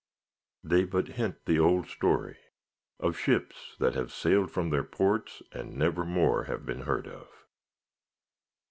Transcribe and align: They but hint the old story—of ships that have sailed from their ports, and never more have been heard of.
They 0.63 0.83
but 0.83 1.09
hint 1.09 1.45
the 1.45 1.59
old 1.59 1.87
story—of 1.87 3.15
ships 3.15 3.75
that 3.77 3.93
have 3.93 4.11
sailed 4.11 4.49
from 4.49 4.71
their 4.71 4.83
ports, 4.83 5.43
and 5.51 5.77
never 5.77 6.03
more 6.03 6.45
have 6.45 6.65
been 6.65 6.81
heard 6.81 7.05
of. 7.05 7.27